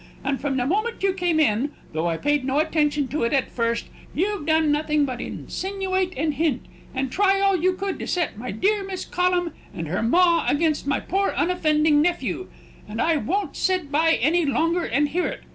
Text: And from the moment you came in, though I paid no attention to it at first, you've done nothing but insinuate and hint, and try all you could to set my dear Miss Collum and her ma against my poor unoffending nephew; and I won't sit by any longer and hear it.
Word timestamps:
And 0.23 0.41
from 0.41 0.57
the 0.57 0.65
moment 0.65 1.03
you 1.03 1.13
came 1.13 1.39
in, 1.39 1.73
though 1.93 2.07
I 2.09 2.17
paid 2.17 2.43
no 2.43 2.57
attention 2.57 3.07
to 3.09 3.21
it 3.21 3.33
at 3.33 3.51
first, 3.51 3.85
you've 4.15 4.47
done 4.47 4.71
nothing 4.71 5.05
but 5.05 5.21
insinuate 5.21 6.15
and 6.17 6.33
hint, 6.33 6.65
and 6.95 7.11
try 7.11 7.39
all 7.39 7.55
you 7.55 7.73
could 7.73 7.99
to 7.99 8.07
set 8.07 8.35
my 8.35 8.49
dear 8.49 8.83
Miss 8.83 9.05
Collum 9.05 9.51
and 9.75 9.87
her 9.89 10.01
ma 10.01 10.47
against 10.49 10.87
my 10.87 10.99
poor 10.99 11.29
unoffending 11.37 12.01
nephew; 12.01 12.47
and 12.89 12.99
I 12.99 13.17
won't 13.17 13.55
sit 13.55 13.91
by 13.91 14.13
any 14.13 14.43
longer 14.43 14.85
and 14.85 15.07
hear 15.09 15.27
it. 15.27 15.41